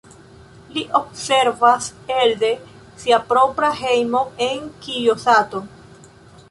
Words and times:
Li 0.77 0.83
observas 0.99 1.91
elde 2.21 2.51
sia 3.05 3.21
propra 3.35 3.73
hejmo 3.83 4.27
en 4.51 4.69
Kijosato. 4.87 5.65